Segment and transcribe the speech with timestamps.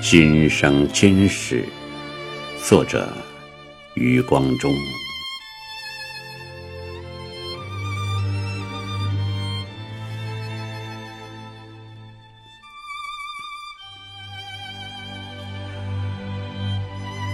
[0.00, 1.64] 今生今世，
[2.64, 3.12] 作者
[3.94, 4.72] 余光中。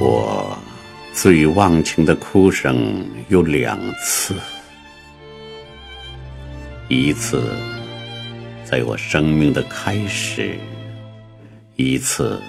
[0.00, 0.58] 我
[1.12, 4.34] 最忘情的哭声有两次，
[6.88, 7.42] 一次
[8.64, 10.58] 在我生命的开始，
[11.76, 12.40] 一次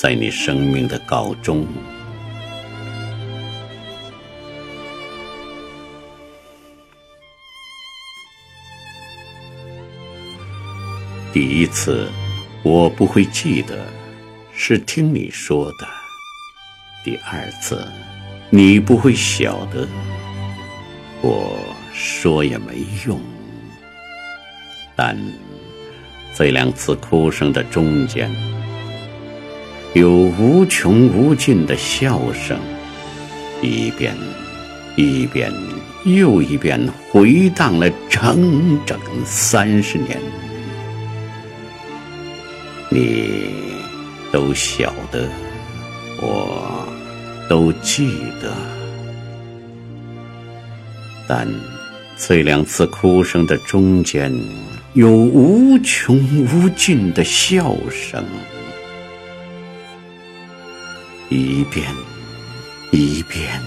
[0.00, 1.66] 在你生命的告终。
[11.30, 12.10] 第一次
[12.62, 13.86] 我不会记得，
[14.54, 15.86] 是听你说的。
[17.04, 17.86] 第二次，
[18.48, 19.86] 你不会晓得，
[21.20, 21.54] 我
[21.92, 23.20] 说也没用。
[24.96, 25.14] 但
[26.34, 28.30] 这两次哭声的中间，
[29.94, 32.58] 有无穷无尽的笑声，
[33.60, 34.14] 一遍
[34.96, 35.52] 一遍
[36.04, 40.18] 又一遍回荡了整整三十年。
[42.90, 43.52] 你
[44.32, 45.28] 都晓得，
[46.20, 46.86] 我。
[47.48, 48.54] 都记得，
[51.26, 51.48] 但
[52.16, 54.32] 这两次哭声的中间，
[54.92, 58.24] 有无穷无尽的笑声，
[61.30, 61.86] 一遍
[62.90, 63.62] 一遍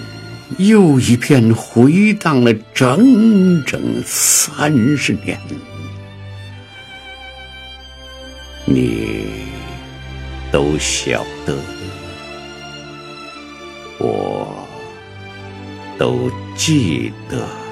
[0.57, 5.39] 又一遍回荡了整整三十年。
[8.65, 9.27] 你
[10.51, 11.57] 都晓得。
[13.97, 14.67] 我
[15.97, 17.62] 都记得。